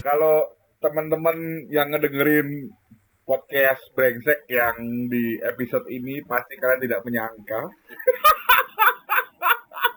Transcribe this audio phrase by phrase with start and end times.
[0.00, 0.48] Kalau
[0.80, 1.36] teman-teman
[1.68, 2.72] yang ngedengerin
[3.22, 4.74] podcast brengsek yang
[5.06, 7.68] di episode ini pasti kalian tidak menyangka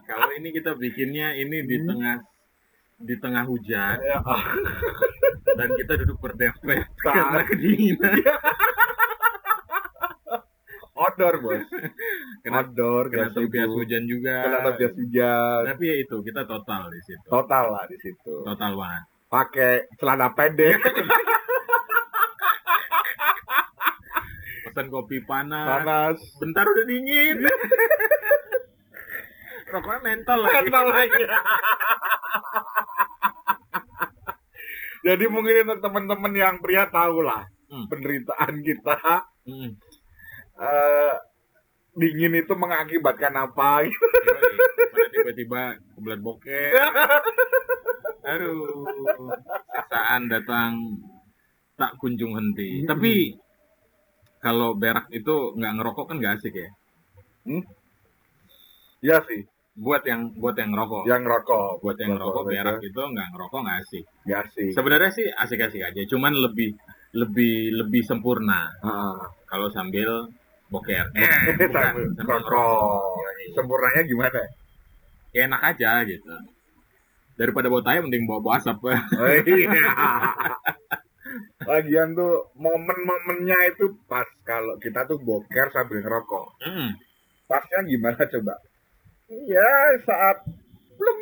[0.09, 1.87] Kalau ini kita bikinnya ini di Hmm.
[1.89, 2.17] tengah
[3.03, 4.19] di tengah hujan Ya,
[5.53, 8.15] dan kita duduk berdempet karena kedinginan.
[11.03, 11.61] outdoor bos
[12.43, 13.75] Kena, outdoor kena ibu.
[13.77, 14.35] hujan juga.
[14.41, 17.27] kena tempias hujan Tapi ya itu kita total di situ.
[17.27, 19.03] total lah di situ Total banget.
[19.27, 20.79] pakai celana pendek
[24.65, 25.67] Pesan kopi panas.
[25.69, 27.37] panas Bentar udah dingin.
[29.69, 30.53] Rokoknya mental lagi.
[30.63, 31.23] Mental lagi.
[35.03, 37.89] Jadi mungkin untuk teman-teman yang pria tahu lah Hmm.
[37.89, 38.93] penderitaan kita
[39.43, 39.73] Hmm.
[40.55, 41.13] Eh,
[41.93, 43.85] dingin itu mengakibatkan apa?
[45.13, 45.61] Tiba-tiba
[45.93, 46.69] kebelat bokeh.
[48.33, 48.87] Aduh,
[49.69, 50.71] siksaan datang
[51.75, 52.81] tak kunjung henti.
[52.81, 52.89] Hmm.
[52.89, 53.13] Tapi
[54.39, 56.69] kalau berak itu nggak ngerokok kan nggak asik ya.
[59.03, 59.43] Iya sih,
[59.75, 61.03] Buat yang buat yang ngerokok.
[61.03, 64.03] yang rokok, buat yang ngerokok berak itu nggak ngerokok nggak asik.
[64.23, 64.69] ya sih.
[64.71, 66.71] Sebenarnya sih asik-asik aja, cuman lebih
[67.13, 69.19] lebih lebih sempurna Ah.
[69.45, 70.31] kalau sambil
[70.73, 71.05] boker.
[71.13, 73.01] Eh, bukan, sambil sambil rokok.
[73.53, 74.41] Sempurnanya gimana?
[75.29, 76.33] Ya, enak aja gitu.
[77.37, 78.81] Daripada bawa tai mending bawa bawa asap.
[78.93, 79.89] Oh, iya.
[81.65, 86.47] Lagian tuh momen-momennya itu pas kalau kita tuh boker sambil ngerokok.
[86.61, 86.93] Hmm.
[87.49, 88.55] pasnya gimana coba?
[89.29, 90.45] Ya saat
[90.97, 91.19] belum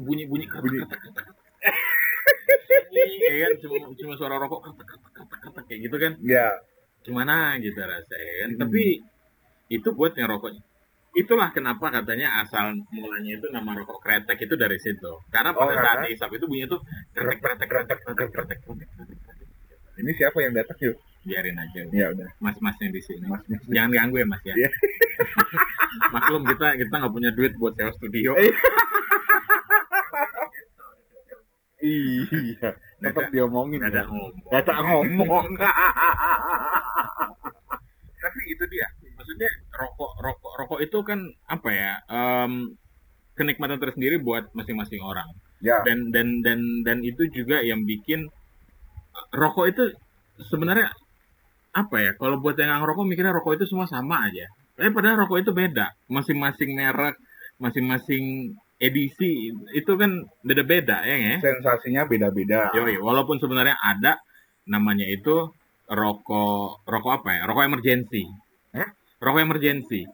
[0.00, 0.80] bunyi bunyi bunyi.
[2.90, 4.60] ya kan cuma cuma suara rokok
[5.70, 6.50] kayak gitu kan Ya,
[7.00, 8.60] gimana gitu rasanya kan Hmm.
[8.60, 8.82] tapi
[9.70, 10.58] itu buat yang rokok
[11.12, 15.74] itulah kenapa katanya asal mulanya itu nama rokok kretek itu dari situ karena Oh, pada
[15.76, 16.06] saat karena?
[16.06, 16.80] dihisap itu bunyinya tuh
[17.12, 18.88] kretek kretek kretek kretek kretek kretek.
[19.96, 20.96] ini siapa yang datang yuk?
[21.20, 23.44] biarin aja Ya udah, mas-masnya di sini Mas.
[23.44, 23.60] mas.
[23.68, 24.70] jangan ganggu ya mas ya Iya.
[26.14, 28.32] maklum kita kita nggak punya duit buat sewa studio.
[31.80, 33.80] Iya, tetap diomongin.
[33.80, 34.04] ya.
[34.04, 35.46] ngomong ada ngomong.
[38.20, 41.18] tapi itu dia maksudnya rokok rokok rokok itu kan
[41.48, 42.76] apa ya em,
[43.34, 45.26] kenikmatan tersendiri buat masing-masing orang
[45.64, 48.28] ya, dan dan dan dan itu juga yang bikin
[49.32, 49.84] rokok itu
[50.52, 50.92] sebenarnya
[51.72, 54.46] apa ya kalau buat yang ngerokok mikirnya rokok itu semua sama aja
[54.80, 57.16] eh padahal rokok itu beda masing-masing merek
[57.60, 61.40] masing-masing edisi itu kan beda-beda ya nggak?
[61.44, 62.72] sensasinya beda-beda.
[62.72, 64.16] Yoi, walaupun sebenarnya ada
[64.64, 65.52] namanya itu
[65.84, 67.40] rokok rokok apa ya?
[67.44, 68.24] Rokok emergency.
[68.72, 68.88] Hah?
[69.20, 70.08] Rokok emergency.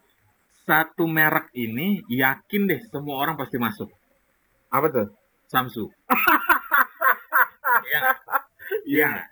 [0.66, 3.86] Satu merek ini yakin deh semua orang pasti masuk.
[4.74, 5.08] Apa tuh?
[5.46, 5.86] Samsu.
[8.86, 9.06] Iya.
[9.14, 9.26] nggak?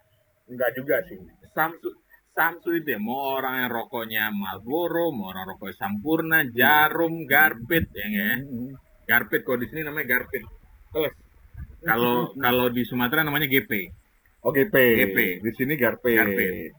[0.50, 1.18] enggak juga sih.
[1.54, 1.90] Samsu
[2.34, 8.06] Samsu itu ya, mau orang yang rokoknya Marlboro, mau orang rokoknya Sampurna, Jarum, Garpit, ya
[8.10, 8.30] ya?
[9.04, 10.44] Garpit, kalau di sini namanya Garpit.
[10.92, 11.12] Terus,
[11.88, 13.70] kalau kalau di Sumatera namanya GP.
[14.44, 14.76] Oh, GP.
[14.76, 15.18] GP.
[15.40, 16.12] Di sini Garpe.
[16.12, 16.72] Garpe.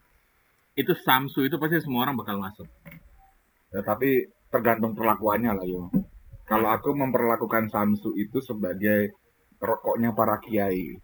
[0.75, 2.67] itu Samsu itu pasti semua orang bakal masuk.
[3.71, 5.87] Ya, tapi tergantung perlakuannya lah yo.
[6.43, 9.15] Kalau aku memperlakukan Samsu itu sebagai
[9.63, 10.99] rokoknya para kiai.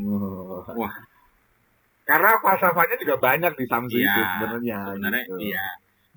[0.00, 0.64] Wah.
[0.74, 0.94] Wah.
[2.08, 4.78] Karena falsafahnya juga banyak di Samsu Iya, itu sebenarnya.
[4.90, 5.36] Sebenarnya gitu.
[5.44, 5.66] iya.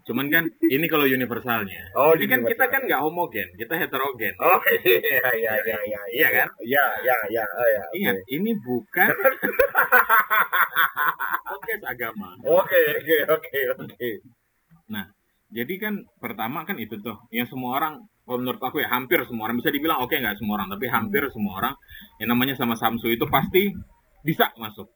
[0.05, 1.81] Cuman kan ini kalau universalnya.
[1.97, 4.38] Oh, Ini kan kita kan nggak homogen, kita heterogen.
[4.38, 6.01] Oh iya iya iya iya.
[6.13, 6.47] Iya kan?
[6.61, 7.43] Iya iya iya.
[7.43, 7.83] Oh, iya.
[7.97, 9.09] Ingat, ini bukan
[11.49, 12.38] podcast agama.
[12.45, 14.09] Oke oke oke oke.
[15.55, 19.47] Jadi kan pertama kan itu tuh, yang semua orang, kalau menurut aku ya hampir semua
[19.47, 21.73] orang bisa dibilang oke nggak semua orang, tapi hampir semua orang
[22.19, 23.72] yang namanya sama Samsu itu pasti
[24.19, 24.91] bisa masuk.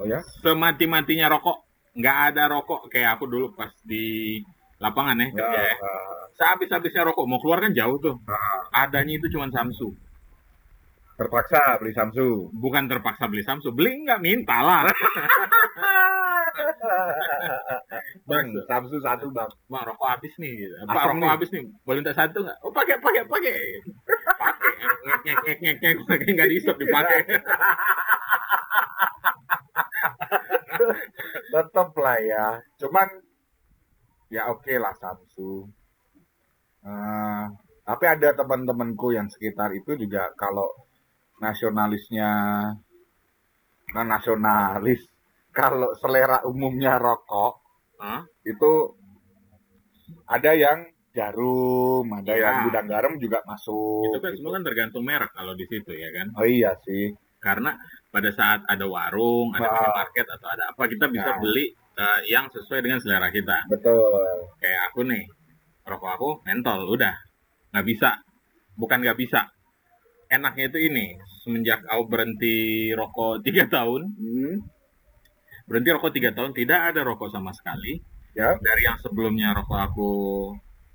[0.00, 0.24] Oh ya?
[0.40, 4.40] Semati-matinya rokok, nggak ada rokok kayak aku dulu pas di
[4.80, 5.74] lapangan ya kerja ya.
[5.78, 8.16] ah, Sehabis-habisnya rokok mau keluar kan jauh tuh.
[8.26, 8.82] ah.
[8.82, 9.92] Adanya itu cuma Samsu.
[11.12, 12.50] terpaksa beli Samsu.
[12.50, 14.82] Bukan terpaksa beli Samsu, beli nggak minta lah.
[18.26, 19.46] bang, Samsu satu bang.
[19.70, 20.74] Bang rokok habis nih, gitu.
[20.82, 22.58] Pak rokok habis nih, boleh minta satu nggak?
[22.64, 23.54] Oh pakai pakai pakai,
[24.34, 24.72] pakai
[25.02, 27.18] ngek ngek ngek ngek ngek pakai nggak diisep dipakai.
[31.52, 32.46] Tetep lah ya.
[32.80, 33.08] Cuman
[34.32, 35.66] ya oke lah Samsu.
[36.82, 37.44] Eh,
[37.86, 40.66] tapi ada teman-temanku yang sekitar itu juga kalau
[41.38, 42.30] nasionalisnya
[43.92, 45.02] nah nasionalis
[45.58, 47.60] kalau selera umumnya rokok
[48.02, 48.22] Hah?
[48.42, 48.72] itu
[50.26, 52.40] ada yang jarum, ada Ya.
[52.50, 54.10] yang gudang garam juga masuk.
[54.10, 54.38] itu kan gitu.
[54.42, 56.26] semua kan tergantung merek kalau di situ ya kan.
[56.40, 57.12] Oh iya sih.
[57.42, 57.74] Karena
[58.06, 59.74] pada saat ada warung, ada Ah.
[59.74, 61.38] minimarket atau ada apa kita bisa Nah.
[61.42, 63.68] beli eh, yang sesuai dengan selera kita.
[63.68, 64.16] Betul.
[64.56, 65.28] Kayak aku nih,
[65.84, 67.12] rokok aku mentol, udah
[67.68, 68.16] nggak bisa.
[68.72, 69.44] Bukan nggak bisa.
[70.26, 71.12] Enaknya itu ini,
[71.44, 72.56] semenjak aku berhenti
[72.96, 74.56] rokok tiga tahun, Hmm.
[75.62, 78.00] berhenti rokok tiga tahun tidak ada rokok sama sekali.
[78.32, 78.56] Ya.
[78.56, 80.10] Dari yang sebelumnya rokok aku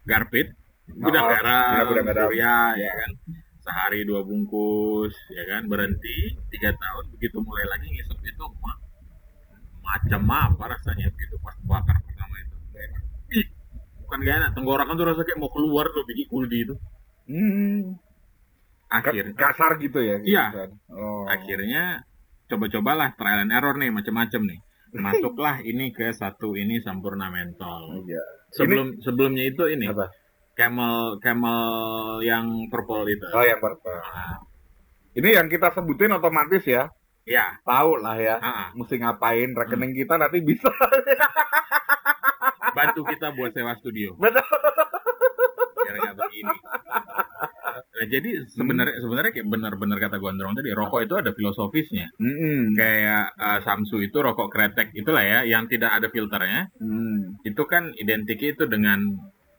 [0.02, 0.50] garpit,
[0.98, 2.26] Oh, iya, garam, gudang garam.
[2.32, 3.12] surya, ya kan.
[3.68, 5.68] Sehari dua bungkus, ya kan.
[5.68, 6.18] Berhenti
[6.48, 8.80] tiga tahun, begitu mulai lagi ngisep itu ma-
[9.84, 12.56] macam apa rasanya begitu pas bakar pertama itu.
[13.36, 13.48] Ih,
[14.02, 16.76] bukan gak enak, tenggorokan tuh rasa kayak mau keluar tuh biji kuldi itu.
[17.28, 18.00] Hmm.
[18.88, 20.16] Akhir, kasar gitu ya.
[20.24, 20.46] gitu Iya.
[20.48, 20.70] kan.
[20.96, 21.28] Oh.
[21.28, 22.08] akhirnya
[22.48, 24.60] coba-cobalah trial and error nih macam-macam nih.
[25.04, 28.00] Masuklah ini ke satu ini sampurna mentol.
[28.08, 28.24] Iya.
[28.56, 30.08] Sebelum sebelumnya itu ini Apa?
[30.58, 31.62] Camel camel
[32.26, 33.26] yang purple itu.
[33.32, 33.94] Oh yang purple.
[33.94, 34.42] Ah,
[35.14, 36.90] Ini yang kita sebutin otomatis ya.
[37.28, 38.36] ya, Tahu lah ya.
[38.42, 38.70] ah.
[38.74, 40.70] Mesti ngapain rekening kita nanti bisa.
[42.78, 44.46] bantu kita buat sewa studio Betul.
[45.88, 46.56] biar begini.
[47.98, 52.14] Nah, jadi sebenarnya sebenarnya kayak benar-benar kata Gondrong tadi rokok itu ada filosofisnya.
[52.22, 52.78] Mm-mm.
[52.78, 56.70] Kayak eh, Samsu itu rokok kretek itulah ya yang tidak ada filternya.
[56.78, 57.42] Hmm.
[57.42, 59.18] itu kan identik itu dengan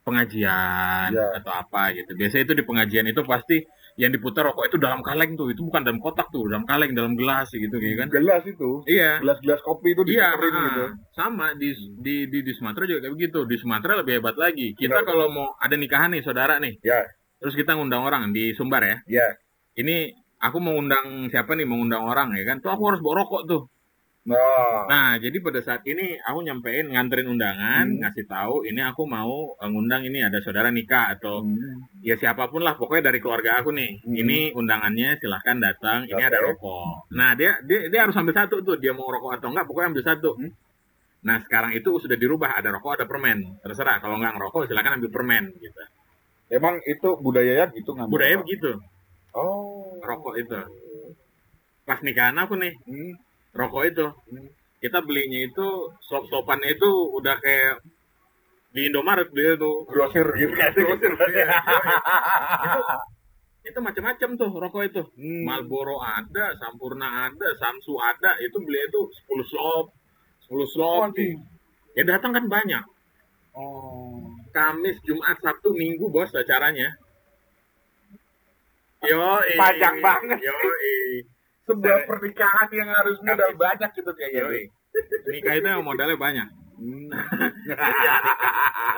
[0.08, 1.26] pengajian Ya.
[1.38, 2.16] atau apa gitu.
[2.16, 3.60] Biasanya itu di pengajian itu pasti
[3.98, 7.18] yang diputar rokok itu dalam kaleng tuh, itu bukan dalam kotak tuh, dalam kaleng, dalam
[7.18, 8.08] gelas gitu kayak kan.
[8.14, 8.70] Gelas itu.
[8.86, 9.18] Iya.
[9.18, 10.84] Gelas-gelas kopi itu Iya, diputerin ah, gitu.
[11.12, 13.38] sama di, di di di Sumatera juga kayak begitu.
[13.44, 14.72] Di Sumatera lebih hebat lagi.
[14.72, 17.02] Kita kalau mau ada nikahan nih saudara nih, Ya.
[17.42, 18.96] terus kita ngundang orang di Sumbar ya.
[19.10, 19.28] Ya.
[19.74, 22.62] Ini aku mau undang siapa nih, mau undang orang ya kan.
[22.62, 23.62] Tuh aku harus bawa rokok tuh.
[24.26, 24.84] Nah.
[24.90, 27.98] Nah, jadi pada saat ini aku nyampein nganterin undangan, Hmm.
[28.02, 31.80] ngasih tahu ini aku mau eh, ngundang ini ada saudara nikah atau Hmm.
[32.02, 34.04] ya siapa pun lah pokoknya dari keluarga aku nih.
[34.04, 34.20] Hmm.
[34.20, 36.28] Ini undangannya silahkan datang, ini Oke.
[36.28, 37.08] ada rokok.
[37.14, 40.04] Nah, dia dia dia harus ambil satu tuh, dia mau rokok atau enggak pokoknya ambil
[40.04, 40.30] satu.
[40.36, 40.52] Hmm.
[41.18, 43.58] Nah, sekarang itu sudah dirubah, ada rokok, ada permen.
[43.64, 45.82] Terserah kalau nggak ngerokok silahkan ambil permen gitu.
[46.48, 48.08] Emang itu budayanya gitu nggak?
[48.12, 48.76] Budaya begitu,
[49.32, 49.96] Oh.
[50.04, 50.56] rokok itu.
[51.84, 53.12] Pas nikahan aku nih, Hmm.
[53.58, 54.06] Rokok itu.
[54.30, 54.48] Hmm.
[54.78, 55.68] Kita belinya itu
[56.06, 57.82] slop-slopannya itu udah kayak
[58.70, 59.72] di Indomaret beli itu.
[59.90, 60.70] Grosir gitu kan.
[60.70, 61.46] Grosir, iya.
[63.66, 65.02] Itu macam-macam tuh rokok itu.
[65.18, 65.42] Hmm.
[65.42, 69.86] Marlboro ada, Sampurna ada, Samsu ada, itu beli itu 10 slop,
[70.46, 71.10] 10 slop.
[71.10, 71.34] Waduh.
[71.98, 72.84] Ya datang kan banyak.
[73.58, 74.22] Oh.
[74.54, 76.94] Kamis, Jumat, Sabtu, Minggu bos acaranya.
[79.02, 80.38] Yo, Panjang banget.
[80.42, 80.54] Yo,
[81.68, 83.60] Sebuah pernikahan yang harusnya udah Kamis.
[83.60, 84.40] banyak gitu kayaknya.
[84.40, 84.48] Yo,
[85.28, 86.48] nikah itu yang modalnya banyak.
[86.78, 87.08] Hmm.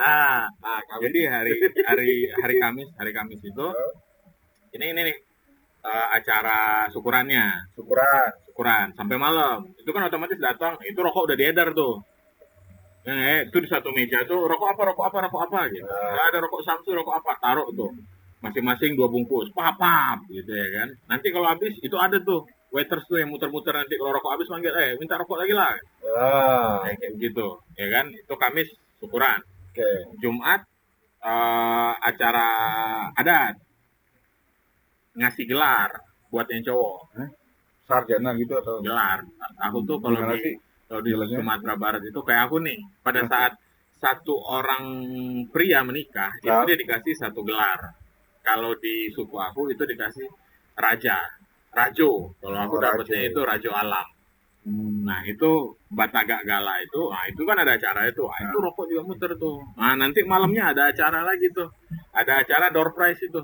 [0.01, 0.49] Ah,
[0.97, 1.53] jadi hari
[1.85, 3.67] hari hari Kamis, hari Kamis itu
[4.73, 5.17] ini ini nih
[5.85, 8.33] eh, acara syukurannya, syukuran.
[8.49, 9.61] syukuran sampai malam.
[9.77, 12.01] Itu kan otomatis datang, itu rokok udah diedar tuh.
[13.05, 15.85] Eh, itu di satu meja tuh rokok apa, rokok apa, rokok apa gitu.
[15.85, 16.29] Ah.
[16.33, 17.93] Ada rokok Samsu, rokok apa, taruh tuh.
[18.41, 20.89] Masing-masing dua bungkus, pap, pap, gitu ya kan.
[21.05, 22.41] Nanti kalau habis itu ada tuh
[22.71, 25.75] waiters tuh yang muter-muter nanti kalau rokok habis manggil, eh minta rokok lagi lah.
[26.17, 28.05] Ah, Kayak gitu, ya kan.
[28.15, 28.67] Itu Kamis
[28.99, 29.39] syukuran.
[29.71, 29.89] oke.
[30.19, 30.61] Jumat
[31.23, 32.49] eh, acara
[33.13, 33.55] adat
[35.11, 35.91] ngasih gelar
[36.31, 36.99] buat yang cowok
[37.83, 39.19] Sarjana gitu atau gelar
[39.59, 40.55] aku tuh kalau di sih?
[40.87, 41.37] kalau di Gelarnya?
[41.43, 43.53] Sumatera Barat itu kayak aku nih pada saat
[43.99, 44.83] satu orang
[45.51, 47.79] pria menikah itu dia dikasih satu gelar
[48.41, 50.27] kalau di suku aku itu dikasih
[50.79, 51.19] raja
[51.71, 53.29] rajo kalau aku Oh, dapetnya rajo.
[53.31, 54.07] itu rajo alam
[54.61, 55.01] Hmm.
[55.09, 59.01] Nah itu Batagak Gala itu, nah itu kan ada acara itu, nah, itu rokok juga
[59.01, 59.57] muter tuh.
[59.73, 61.65] Nah nanti malamnya ada acara lagi tuh,
[62.13, 63.41] ada acara door prize itu,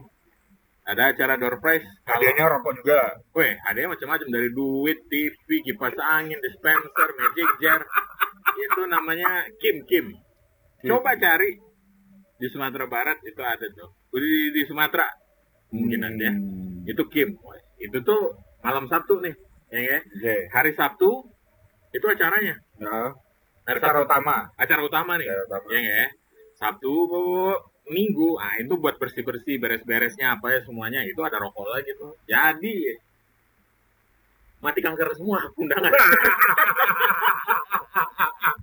[0.86, 1.82] ada acara door prize.
[2.06, 3.02] Kalau, Hadiahnya rokok juga.
[3.34, 7.82] weh, hadiahnya macam-macam dari duit, TV, kipas angin, dispenser, magic jar,
[8.56, 10.14] itu namanya Kim Kim.
[10.86, 11.50] Coba cari
[12.38, 15.10] di Sumatera Barat itu ada tuh, di, di Sumatera
[15.74, 16.86] kemungkinan ya, Hmm.
[16.86, 17.34] itu Kim.
[17.42, 18.34] Weh, Itu tuh
[18.66, 19.36] malam Sabtu nih,
[19.70, 19.98] ya, ya.
[20.02, 20.36] Oke.
[20.50, 21.10] Hari Sabtu
[21.94, 22.56] itu acaranya.
[22.82, 23.14] Nah,
[23.68, 24.38] Hari acara Sabtu, utama.
[24.58, 25.66] acara utama nih, Acara utama.
[25.72, 26.06] ya ya.
[26.58, 26.94] Sabtu,
[27.88, 31.96] Minggu, ah itu buat bersih bersih, beres beresnya apa ya semuanya itu ada rokok lagi
[31.96, 32.12] tuh.
[32.28, 33.00] Jadi
[34.60, 35.88] mati kanker semua undangan.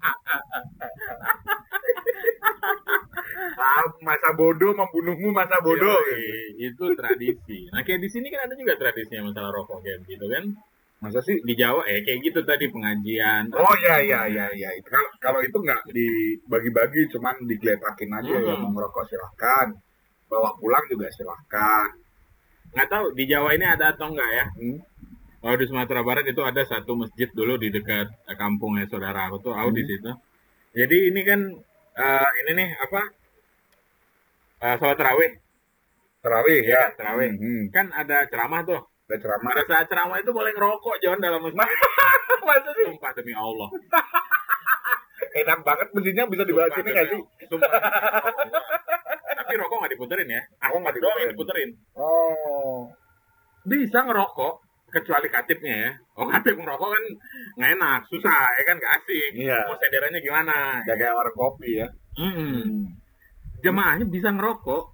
[4.00, 5.98] masa bodoh membunuhmu masa bodoh.
[6.04, 7.68] Yoi, itu tradisi.
[7.70, 10.44] Nah kayak di sini kan ada juga tradisinya masalah rokok kayak gitu kan.
[11.02, 11.36] Masa sih?
[11.44, 14.68] di Jawa ya kayak gitu tadi pengajian Oh iya iya iya iya.
[14.88, 18.48] Kalau kalau itu nggak dibagi-bagi, cuman digeletakin aja Hmm.
[18.48, 19.68] yang mau ngerokok silahkan.
[20.24, 21.92] Bawa pulang juga silahkan.
[22.74, 24.78] nggak tahu di Jawa ini ada atau enggak ya Hmm.
[25.38, 29.38] kalau di Sumatera Barat itu ada satu masjid dulu di dekat eh, kampungnya saudara aku
[29.40, 29.90] tuh aku di Hmm.
[29.94, 30.10] situ
[30.74, 31.40] jadi ini kan
[31.94, 33.00] eh, ini nih apa
[34.64, 35.32] eh, sholat tarawih
[36.18, 36.82] Terawih Iya, ya.
[36.96, 37.30] terawih.
[37.34, 37.64] Hmm.
[37.68, 39.44] kan ada ceramah tuh Ada ceramah.
[39.46, 41.60] pada saat ceramah itu boleh ngerokok John dalam masjid
[42.40, 42.84] Masa sih?
[42.86, 43.68] sumpah demi Allah
[45.34, 47.20] Enak banget mesinnya bisa dibahas Sumpah ini demi nggak sih?
[47.46, 47.70] Sumpah
[49.34, 51.70] tapi rokok nggak diputerin ya Rokok nggak doang yang diputerin.
[51.94, 52.88] Oh.
[53.62, 54.54] bisa ngerokok
[54.90, 57.04] kecuali katipnya ya oh katip ngerokok kan
[57.54, 59.58] nggak enak susah ya kan gak asik Iya.
[59.64, 61.88] mau senderannya gimana Nggak kayak warung kopi ya.
[62.14, 62.88] Mm-mm.
[63.64, 64.84] Jemaahnya bisa ngerokok.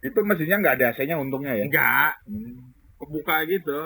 [0.00, 1.64] Itu mesinnya nggak ada AC-nya untungnya ya.
[1.68, 2.72] enggak Hmm.
[2.96, 3.80] kebuka gitu.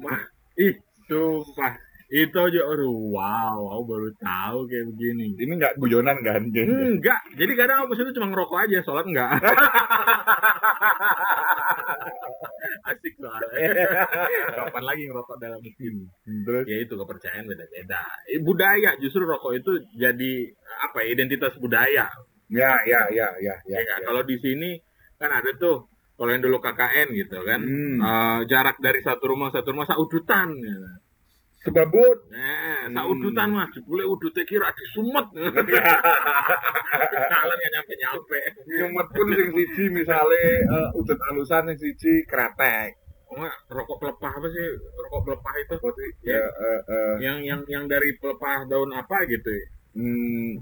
[0.00, 0.22] Wah,
[0.60, 0.74] ih
[1.08, 1.72] sumpah.
[2.12, 5.32] Itu aja aduh wow aku baru tahu kayak begini.
[5.40, 6.44] Ini nggak guyonan kan?
[6.52, 9.32] enggak jadi kadang aku situ cuma ngerokok aja sholat enggak
[12.92, 13.72] asik soalnya
[14.58, 15.94] kapan lagi ngerokok dalam masjid?
[16.26, 16.64] Terus?
[16.66, 18.02] Ya itu kepercayaan beda-beda.
[18.28, 20.32] Eh, budaya justru rokok itu jadi
[20.84, 22.10] apa ya, identitas budaya
[22.52, 23.78] ya ya ya ya ya.
[23.80, 23.96] ya ya.
[24.04, 24.76] kalau di sini
[25.16, 27.98] kan ada tuh kalau yang dulu KKN gitu kan Hmm.
[27.98, 30.90] eh, jarak dari satu rumah satu rumah saudutan gitu.
[31.62, 32.18] Sebabut.
[32.28, 32.98] nah Hmm.
[32.98, 35.54] saudutan mas boleh udutnya kira di sumet kalian
[37.58, 42.98] nggak nyampe nyampe Nyumet pun sing siji misale uh, udut alusan sing siji kretek.
[43.30, 44.66] oh, enggak, rokok pelepah apa sih
[45.00, 45.74] rokok pelepah itu
[46.22, 49.66] Ya, eh, eh, yang yang yang dari pelepah daun apa gitu ya?
[49.96, 50.52] hmm,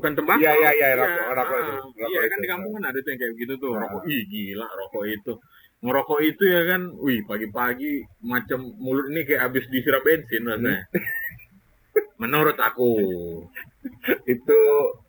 [0.00, 0.40] bukan tembakau.
[0.40, 2.30] Iya, iya, iya, rokok- rokok ah, itu, rokok Iya itu.
[2.32, 3.72] kan di kampung kan ada tuh yang kayak gitu tuh.
[3.76, 3.80] Ah.
[3.84, 5.32] Rokok, ih gila rokok itu.
[5.80, 7.92] Ngerokok itu ya kan, wih pagi-pagi
[8.24, 10.88] macam mulut ini kayak habis disiram bensin rasanya.
[10.88, 11.04] Hmm.
[12.20, 12.92] Menurut aku.
[14.28, 14.60] itu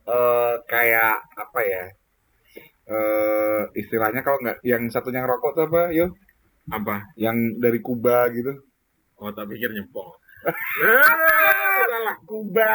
[0.07, 1.83] eh, kayak apa ya?
[2.91, 6.11] Eh, istilahnya kalau nggak yang satunya ngerokok tuh apa, yo?
[6.71, 7.11] Apa?
[7.19, 8.63] Yang dari Kuba gitu.
[9.19, 10.20] Oh tak pikir nyepok.
[10.41, 12.15] Salah.
[12.25, 12.73] Kuba,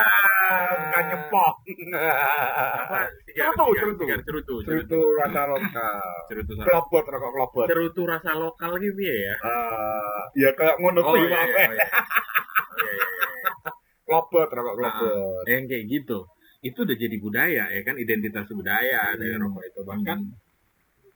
[0.70, 1.54] bukan nyepok.
[1.96, 2.98] Apa?
[3.26, 4.04] Sigar, Cerutu, cerutu.
[4.22, 4.98] cerutu, cerutu.
[5.18, 6.00] rasa lokal.
[6.30, 7.66] Cerutu, sa- Klopot, rokok klopot.
[7.66, 9.34] cerutu rasa lokal gitu ya.
[10.34, 11.66] Ya kayak ngono Oh kuwi iya, maaf, iya, eh.
[11.66, 11.86] oh, iya.
[14.06, 15.42] Klopot, rokok klopot.
[15.46, 16.18] yang kayak gitu
[16.62, 19.42] itu udah jadi budaya ya kan identitas budaya dari Hmm.
[19.44, 20.18] rokok itu bahkan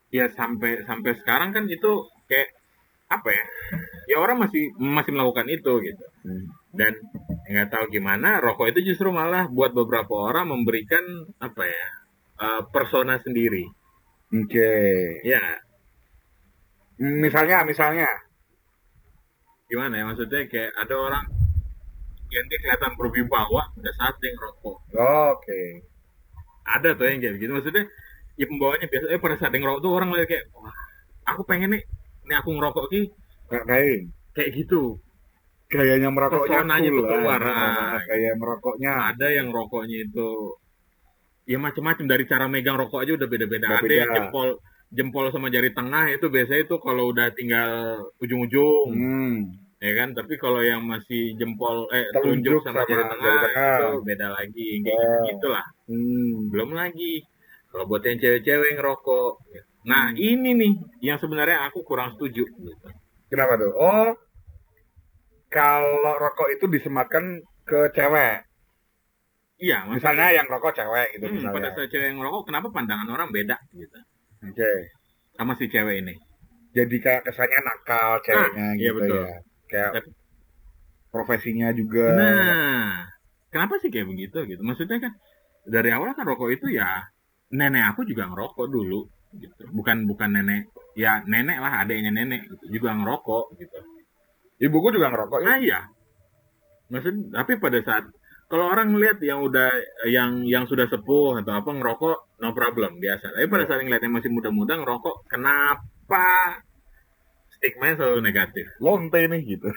[0.08, 1.90] ya sampai sampai sekarang kan itu
[2.26, 2.48] kayak
[3.10, 3.44] apa ya
[4.06, 6.52] ya orang masih masih melakukan itu gitu Hmm.
[6.76, 6.92] dan
[7.48, 11.00] nggak tahu gimana rokok itu justru malah buat beberapa orang memberikan
[11.40, 11.86] apa ya
[12.44, 13.64] eh, persona sendiri
[14.28, 14.68] Oke.
[15.24, 15.40] ya
[17.00, 18.04] Misalnya, misalnya.
[19.64, 21.24] gimana ya maksudnya kayak ada orang
[22.28, 24.76] yang dia kelihatan berwibawa pada saat dia ngerokok
[25.32, 25.62] Oke.
[26.68, 27.88] ada tuh yang kayak gitu maksudnya
[28.36, 30.76] ya pembawanya biasa eh pada saat dia ngerokok tuh orang lihat kayak wah
[31.24, 31.82] aku pengen nih
[32.30, 33.02] nih aku ngerokok ki
[33.50, 34.00] Nggak kain.
[34.32, 34.82] kayak gitu
[35.66, 37.02] Gayanya merokoknya Pesonanya lah.
[37.04, 37.98] keluar, Nah, ah.
[38.02, 38.92] Kayak merokoknya.
[39.08, 40.30] ada yang rokoknya itu
[41.44, 43.94] ya macam-macam dari cara megang rokok aja udah beda-beda ada beda.
[43.96, 44.48] yang jempol
[44.88, 47.70] jempol sama jari tengah itu biasanya itu kalau udah tinggal
[48.16, 49.34] ujung-ujung Hmm.
[49.76, 53.38] ya kan tapi kalau yang masih jempol eh Telunjuk telunjuk sama, sama jari jari tengah,
[53.40, 53.74] tengah.
[53.80, 55.02] itu beda lagi kayak Oh.
[55.02, 56.34] gitu gitulah Hmm.
[56.50, 57.12] belum lagi
[57.68, 59.32] kalau buat yang cewek-cewek ngerokok
[59.82, 60.16] nah Hmm.
[60.16, 62.88] ini nih yang sebenarnya aku kurang setuju gitu.
[63.28, 63.72] Kenapa tuh?
[63.72, 64.10] Oh,
[65.48, 67.24] kalau rokok itu disematkan
[67.64, 68.46] ke cewek.
[69.56, 71.56] iya maksudnya Misalnya yang rokok cewek gitu hmm, misalnya.
[71.56, 73.98] pada saat cewek yang ngerokok kenapa pandangan orang beda gitu
[74.40, 74.72] Oke.
[75.34, 76.14] sama si cewek ini
[76.70, 79.20] Jadi kayak kesannya nakal ceweknya Ah, iya, gitu betul.
[79.20, 79.36] ya.
[79.66, 80.14] Kayak Tapi-
[81.10, 82.06] profesinya juga.
[82.14, 83.04] nah
[83.48, 85.12] kenapa sih kayak begitu gitu maksudnya kan
[85.66, 87.02] dari awal kan rokok itu ya
[87.50, 92.80] nenek aku juga ngerokok dulu gitu bukan bukan nenek ya nenek lah adanya nenek gitu,
[92.80, 93.78] juga ngerokok gitu
[94.60, 95.40] Ibuku juga ngerokok.
[95.40, 95.48] ya.
[95.48, 95.80] ah iya
[96.90, 98.04] maksud tapi pada saat
[98.50, 99.70] kalau orang ngeliat yang udah
[100.10, 104.14] yang yang sudah sepuh atau apa ngerokok no problem biasa tapi pada saat ngeliat yang
[104.18, 106.58] masih muda-muda ngerokok kenapa
[107.54, 109.70] stigma selalu negatif Lonte nih gitu.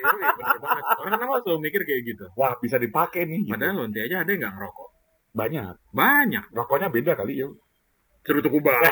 [0.00, 3.52] iya iya, bener banget orang kenapa selalu mikir kayak gitu Wah, bisa dipakai nih gitu.
[3.52, 4.88] padahal lonte aja ada yang nggak ngerokok
[5.32, 5.74] Banyak.
[5.96, 7.48] banyak Rokoknya beda kali ya.
[8.22, 8.76] Cerutu kubah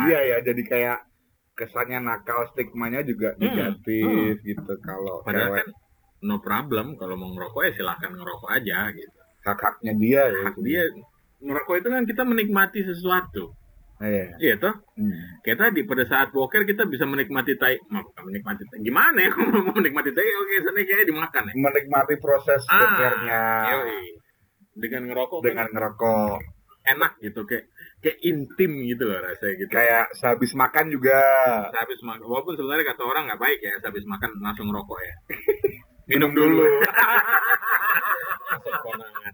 [0.00, 0.98] Iya ya, jadi kayak
[1.52, 5.58] kesannya nakal, stigmanya juga Hmm, negatif gitu kalau padahal cewek.
[5.58, 5.68] kan
[6.20, 9.18] no problem kalau mau ngerokok ya silahkan ngerokok aja gitu.
[9.42, 10.40] Hak-haknya dia ya.
[10.44, 10.82] hak dia
[11.40, 13.54] merokok itu kan kita menikmati sesuatu
[13.98, 14.24] Iya.
[14.38, 14.74] Iya toh?
[14.94, 15.42] Hmm.
[15.42, 17.74] Kayak tadi pada saat boker kita bisa menikmati tai,
[18.22, 18.78] menikmati tai.
[18.80, 19.30] Gimana ya
[19.76, 20.22] menikmati tai?
[20.22, 21.54] Oke, sana kayak dimakan ya.
[21.58, 23.42] Menikmati proses Ah, bokernya
[23.74, 24.02] Yoi.
[24.78, 26.38] Dengan ngerokok dengan kan ngerokok.
[26.88, 27.68] enak gitu kayak
[28.00, 29.70] kayak intim gitu loh rasanya gitu.
[29.74, 31.20] Kayak sehabis makan juga.
[31.68, 35.14] Sehabis makan, walaupun sebenarnya kata orang nggak baik ya, sehabis makan langsung ngerokok ya.
[36.08, 36.64] Minum dulu.
[38.48, 39.32] Masuk konangan.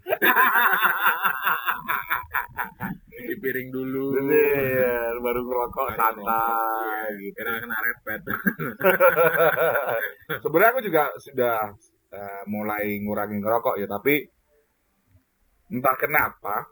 [3.06, 4.18] Cuci piring dulu.
[4.18, 7.36] Iya, baru ngerokok Baru santai Iya, gitu.
[7.36, 8.20] Karena kena repet.
[10.42, 11.56] Sebenarnya aku juga sudah
[12.12, 14.24] eh, mulai ngurangin ngerokok ya, tapi
[15.72, 16.68] entah kenapa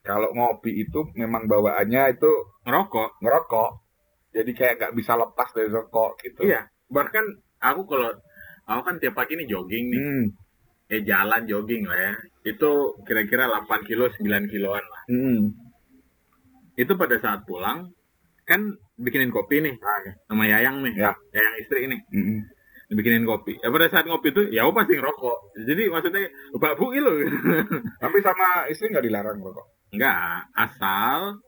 [0.00, 2.30] kalau ngopi itu memang bawaannya itu
[2.64, 3.20] ngerokok.
[3.20, 3.70] ngerokok.
[4.30, 6.40] Jadi kayak nggak bisa lepas dari rokok gitu.
[6.46, 6.64] Iya.
[6.88, 7.24] Bahkan
[7.60, 8.10] aku kalau
[8.64, 10.00] aku kan tiap pagi nih jogging nih.
[10.00, 10.24] Hmm.
[10.90, 12.14] Ya jalan jogging lah ya.
[12.46, 15.02] Itu kira-kira 8 kilo 9 kiloan lah.
[15.10, 15.52] Hmm.
[16.78, 17.92] Itu pada saat pulang
[18.50, 19.78] kan bikinin kopi nih
[20.26, 20.98] sama Yayang nih.
[20.98, 21.14] Ya.
[21.30, 22.00] Yayang istri nih.
[22.10, 22.42] Hmm.
[22.90, 23.54] Dibikinin kopi.
[23.62, 25.38] Ya pada saat ngopi tuh ya aku pasti ngerokok.
[25.62, 26.26] Jadi maksudnya
[26.58, 27.12] Mbak Bu lo.
[28.02, 29.94] Tapi sama istri nggak dilarang ngerokok.
[29.94, 31.38] Enggak, asal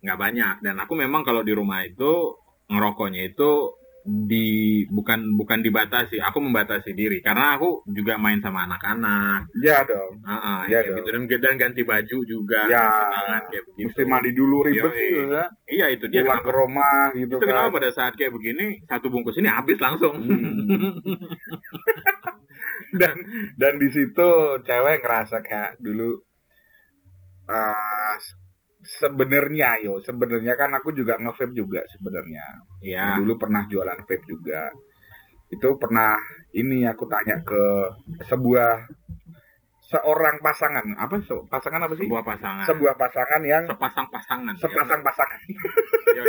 [0.00, 0.54] nggak banyak.
[0.64, 2.40] Dan aku memang kalau di rumah itu
[2.72, 3.76] ngerokoknya itu
[4.08, 4.48] di
[4.88, 9.52] bukan bukan dibatasi, aku membatasi diri karena aku juga main sama anak-anak.
[9.60, 10.24] Ya dong.
[10.24, 10.96] Heeh, Iya kayak dong.
[10.96, 12.60] gitu dan, dan ganti baju juga.
[12.66, 12.88] Ya.
[12.88, 13.86] kondangan, kayak begitu.
[13.92, 15.44] Mesti mandi dulu ribet sih ya.
[15.68, 16.24] Iya itu dia.
[16.24, 17.76] Pulang ke kenapa- rumah gitu itu kenapa kan.
[17.76, 20.16] pada saat kayak begini satu bungkus ini habis langsung.
[20.16, 20.96] Hmm.
[23.00, 23.14] dan
[23.60, 24.28] dan di situ
[24.62, 26.16] cewek ngerasa kayak dulu
[27.48, 28.16] eh
[28.88, 32.44] sebenarnya yo sebenarnya kan aku juga nge-vape juga sebenarnya
[32.80, 33.20] Iya.
[33.20, 34.72] dulu pernah jualan vape juga
[35.48, 36.16] itu pernah
[36.52, 37.64] ini aku tanya ke
[38.22, 38.88] sebuah
[39.82, 42.64] seorang pasangan apa se- pasangan apa sih Sebuah pasangan.
[42.66, 44.52] sebuah pasangan yang sepasang pasangan.
[44.52, 44.60] ya.
[44.60, 45.40] sepasang pasangan
[46.08, 46.24] Ya,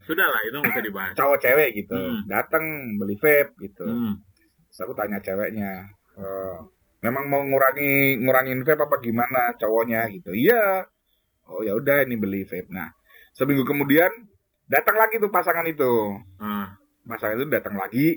[0.00, 1.14] Sudah lah itu nggak usah dibahas.
[1.14, 2.26] cowok cewek gitu Hmm.
[2.26, 4.18] datang beli vape gitu Hmm.
[4.66, 5.84] Terus aku tanya ceweknya,
[6.16, 6.56] "Eh,
[7.00, 10.32] memang mau ngurangi ngurangin vape apa gimana cowoknya gitu?
[10.32, 10.86] Iya.
[11.52, 12.72] Oh ya udah ini beli vape.
[12.72, 12.88] Nah
[13.32, 14.08] seminggu kemudian
[14.64, 16.72] datang lagi tuh pasangan itu, Ah.
[17.04, 18.16] pasangan itu datang lagi.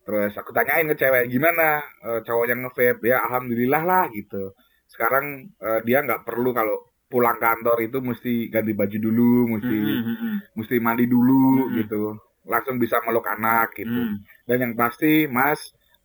[0.00, 4.54] Terus aku tanyain ke cewek gimana eh, cowok yang nge-vape ya alhamdulillah lah gitu.
[4.86, 6.78] Sekarang eh, dia nggak perlu kalau
[7.10, 10.36] pulang kantor itu mesti ganti baju dulu, mesti Hmm, hmm, hmm.
[10.54, 11.74] mesti mandi dulu Hmm.
[11.82, 12.02] gitu.
[12.46, 13.90] Langsung bisa meluk anak gitu.
[13.90, 14.22] Hmm.
[14.46, 15.58] Dan yang pasti, Mas,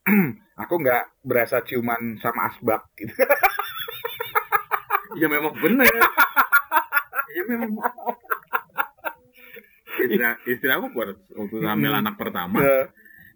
[0.62, 3.14] aku nggak berasa ciuman sama asbak gitu.
[5.16, 5.88] Ya memang benar.
[7.36, 7.76] ya memang.
[9.96, 10.20] Istri,
[10.50, 12.02] istri aku buat waktu hamil Hmm.
[12.04, 12.86] anak pertama Eh,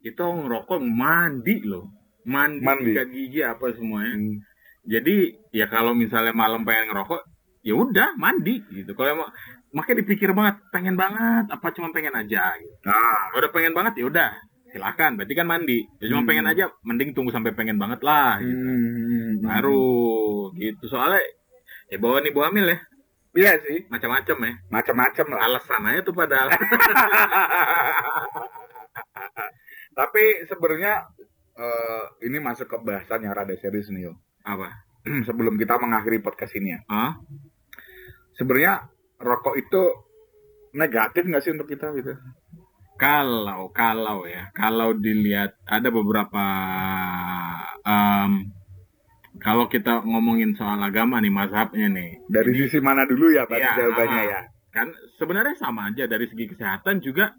[0.04, 1.88] itu ngerokok mandi loh,
[2.26, 2.92] mandi, Mandi.
[2.92, 4.16] sikat gigi apa semuanya.
[4.16, 4.38] hmm.
[4.84, 5.16] Jadi
[5.52, 7.22] ya kalau misalnya malam pengen ngerokok,
[7.62, 8.92] ya udah mandi gitu.
[8.92, 9.30] Kalau emang
[9.70, 12.56] makanya dipikir banget, pengen banget apa cuma pengen aja.
[12.58, 12.74] Gitu.
[12.84, 14.30] Nah, udah pengen banget ya udah
[14.70, 15.16] silakan.
[15.16, 15.80] Berarti kan mandi.
[16.00, 16.30] Ya cuma Hmm.
[16.30, 18.40] pengen aja, mending tunggu sampai pengen banget lah.
[18.40, 18.52] Gitu.
[18.52, 21.22] hmm, Baru gitu soalnya
[21.88, 22.78] ya bawa nih bawa hamil ya
[23.40, 25.40] Iya sih, macam-macam ya macam-macam lah.
[25.48, 26.48] alasan aja tuh padahal
[30.00, 30.94] Tapi sebenarnya
[31.56, 34.14] eh, ini masuk ke bahasan yang rada serius nih, yo.
[34.44, 34.84] apa
[35.28, 36.80] Sebelum kita mengakhiri podcast ini ya.
[36.92, 37.16] ah
[38.36, 39.82] Sebenarnya rokok itu
[40.76, 42.12] negatif nggak sih untuk kita gitu?
[43.00, 46.44] kalau kalau ya kalau dilihat ada beberapa
[47.88, 48.52] em,
[49.40, 53.72] kalau kita ngomongin soal agama nih mazhabnya nih Dari sisi mana dulu ya, Pak, Iya,
[53.80, 54.28] jawabannya ah.
[54.28, 54.42] ya?
[54.70, 57.34] kan sebenarnya sama aja dari segi kesehatan juga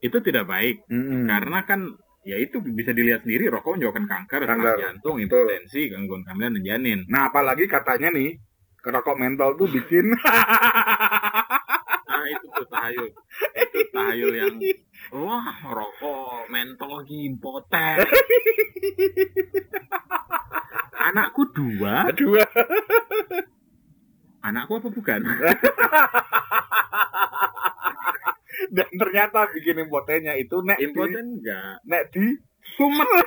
[0.00, 1.28] itu tidak baik Mm-mm.
[1.28, 1.84] karena kan
[2.24, 6.64] ya itu bisa dilihat sendiri rokok menyebabkan kanker, Kanker, serangan jantung, impotensi, gangguan kehamilan dan
[6.64, 6.98] janin.
[7.10, 8.38] Nah, apalagi katanya nih,
[8.78, 10.14] rokok mentol tuh bikin
[12.12, 13.08] Ah itu tuh tahayul,
[13.58, 14.54] itu tahayul yang
[15.10, 17.96] wah rokok mentol lagi impoten.
[21.02, 22.38] Anakku dua, aduh.
[24.46, 25.18] anakku apa bukan?
[28.70, 31.82] Dan ternyata bikin impotennya itu nek di, Impoten enggak.
[31.82, 32.38] nek di
[32.78, 33.02] Sumet.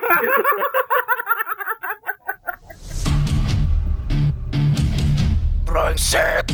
[5.68, 6.48] Brengsek.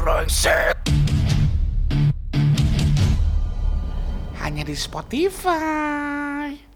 [0.00, 0.87] Brengsek.
[4.48, 6.67] Hanya di Spotify.